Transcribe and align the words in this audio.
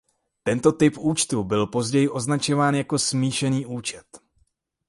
Tento 0.43 0.71
typ 0.71 0.97
účtu 0.97 1.43
byl 1.43 1.67
později 1.67 2.09
označován 2.09 2.75
jako 2.75 2.99
smíšený 2.99 3.65
účet. 3.65 4.05